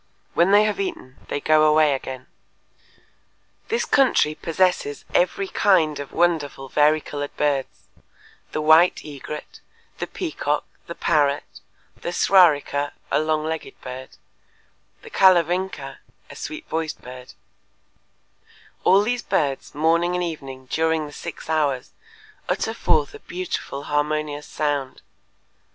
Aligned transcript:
When 0.33 0.49
they 0.49 0.63
have 0.63 0.79
eaten 0.79 1.17
they 1.27 1.39
go 1.39 1.61
away 1.63 1.93
again." 1.93 2.25
"This 3.67 3.85
country 3.85 4.33
possesses 4.33 5.05
every 5.13 5.47
kind 5.47 5.99
of 5.99 6.11
wonderful 6.11 6.69
varicolored 6.69 7.37
birds, 7.37 7.83
the 8.51 8.61
white 8.63 9.05
egret, 9.05 9.59
the 9.99 10.07
peacock, 10.07 10.65
the 10.87 10.95
parrot, 10.95 11.43
the 11.95 12.11
s'rarika 12.11 12.93
(a 13.11 13.19
long 13.19 13.43
legged 13.43 13.79
bird), 13.81 14.17
the 15.03 15.11
Kalavingka 15.11 15.99
(a 16.31 16.35
sweet 16.35 16.67
voiced 16.67 17.03
bird)… 17.03 17.33
All 18.83 19.03
these 19.03 19.21
birds, 19.21 19.75
morning 19.75 20.15
and 20.15 20.23
evening 20.23 20.65
during 20.71 21.05
the 21.05 21.11
six 21.13 21.47
hours, 21.47 21.91
utter 22.49 22.73
forth 22.73 23.13
a 23.13 23.19
beautiful 23.19 23.83
harmonious 23.83 24.47
sound. 24.47 25.03